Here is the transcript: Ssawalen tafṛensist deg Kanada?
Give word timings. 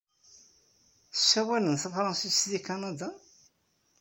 Ssawalen 1.13 1.75
tafṛensist 1.81 2.45
deg 2.53 2.63
Kanada? 2.67 3.09